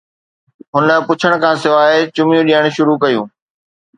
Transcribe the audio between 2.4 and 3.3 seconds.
ڏيڻ شروع ڪيون